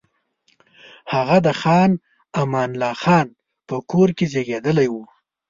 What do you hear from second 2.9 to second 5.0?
خان په کور کې زېږېدلی